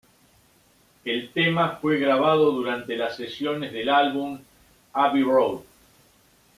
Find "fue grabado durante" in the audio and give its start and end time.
1.79-2.95